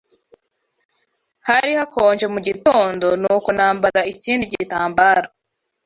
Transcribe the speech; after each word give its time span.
Hari 1.47 1.71
hakonje 1.79 2.25
mugitondo, 2.33 3.07
nuko 3.21 3.49
nambara 3.57 4.01
ikindi 4.13 4.43
gitambaro 4.53 5.29